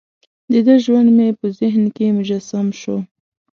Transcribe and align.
دده 0.53 0.75
ژوند 0.85 1.07
مې 1.17 1.27
په 1.39 1.45
ذهن 1.59 1.83
کې 1.95 2.05
مجسم 2.17 2.67
شو. 2.79 2.97